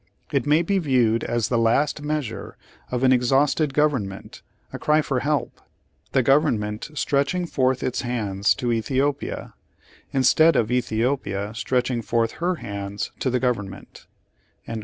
It 0.31 0.47
may 0.47 0.63
be 0.63 0.79
viewed 0.79 1.23
as 1.23 1.49
the 1.49 1.59
last 1.59 2.01
measure 2.01 2.57
of 2.89 3.03
an 3.03 3.13
exhausted 3.13 3.71
government, 3.71 4.41
a 4.73 4.79
cry 4.79 5.03
for 5.03 5.19
help; 5.19 5.61
the 6.11 6.23
government 6.23 6.89
stretching 6.95 7.45
forth 7.45 7.83
its 7.83 8.01
hands 8.01 8.55
to 8.55 8.71
Ethiopia, 8.73 9.53
instead 10.11 10.55
of 10.55 10.71
Ethiopia 10.71 11.53
stretching 11.53 12.01
forth 12.01 12.31
her 12.41 12.55
hands 12.55 13.11
to 13.19 13.29
the 13.29 13.39
gov 13.39 13.57
ernment.' 13.57 14.07